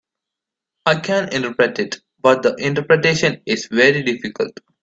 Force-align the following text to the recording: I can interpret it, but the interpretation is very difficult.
I 0.87 0.95
can 0.99 1.31
interpret 1.31 1.77
it, 1.77 2.01
but 2.19 2.41
the 2.41 2.55
interpretation 2.55 3.39
is 3.45 3.67
very 3.69 4.01
difficult. 4.01 4.57